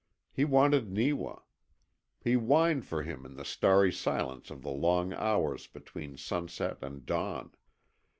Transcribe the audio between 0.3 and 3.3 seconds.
He wanted Neewa. He whined for him